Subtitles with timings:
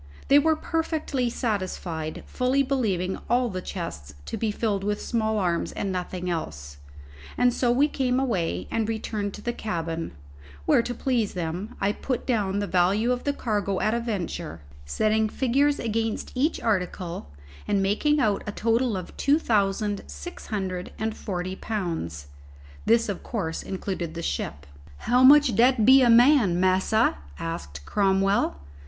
[0.29, 5.71] They were perfectly satisfied, fully believing all the chests to be filled with small arms
[5.73, 6.77] and nothing else,
[7.37, 10.13] and so we came away and returned to the cabin,
[10.65, 14.61] where, to please them, I put down the value of the cargo at a venture,
[14.87, 17.29] setting figures against each article,
[17.67, 22.25] and making out a total of two thousand six hundred and forty pounds.
[22.87, 24.65] This of course included the ship.
[24.97, 28.57] "How much'll dat be a man, massa?" asked Cromwell.